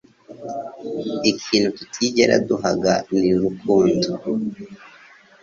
[1.31, 4.09] Ikintu tutigera duhaga ni urukundo;